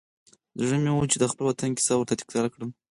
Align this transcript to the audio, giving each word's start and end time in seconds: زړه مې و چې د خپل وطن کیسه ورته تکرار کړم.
زړه 0.65 0.77
مې 0.83 0.91
و 0.93 1.09
چې 1.11 1.17
د 1.19 1.23
خپل 1.31 1.43
وطن 1.45 1.69
کیسه 1.77 1.93
ورته 1.95 2.15
تکرار 2.21 2.47
کړم. 2.53 2.69